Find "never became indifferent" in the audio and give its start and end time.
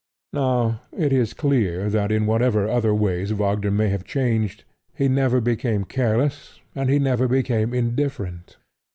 6.97-8.57